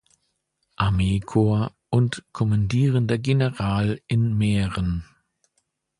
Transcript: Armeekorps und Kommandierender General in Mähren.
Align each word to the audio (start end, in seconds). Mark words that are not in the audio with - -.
Armeekorps 0.77 1.75
und 1.91 2.23
Kommandierender 2.31 3.19
General 3.19 4.01
in 4.07 4.35
Mähren. 4.35 5.05